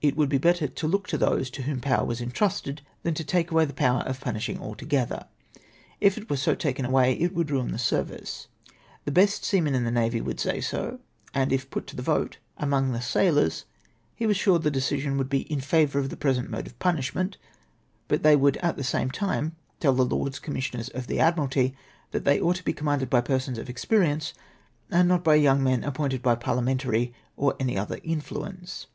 [0.00, 3.22] It would be better to look to those to whom power was entrusted, than to
[3.22, 5.26] take away the power of punishing altogether.
[6.00, 8.46] If it were so taken away, it woidd ruin the service.
[9.04, 11.00] The best seamen in the navy would say so,
[11.34, 13.68] and if put to the vote among the NEVERTHELESS INDISPENSABLE.
[14.20, 16.66] 253 sailors, lie was sure the decision would be in favour of the present mode
[16.66, 17.36] of punishment;
[18.08, 21.76] but they would at the same time tell the Lords Commissioners of the Admiralty
[22.12, 24.32] that they ought to be commanded by persons of experience,
[24.90, 28.86] and not by young men appointed by parliamentary or any other influence.